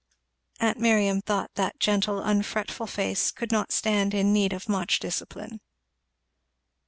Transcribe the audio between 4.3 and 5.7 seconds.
need of much discipline.